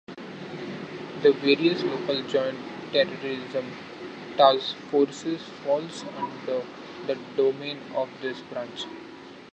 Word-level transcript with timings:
The 1.21 1.31
various 1.43 1.83
local 1.83 2.23
Joint 2.23 2.57
Terrorism 2.91 3.69
Task 4.35 4.75
Forces 4.89 5.43
falls 5.63 6.03
under 6.17 6.65
the 7.05 7.19
domain 7.37 7.77
of 7.93 8.09
this 8.19 8.39
branch. 8.41 8.85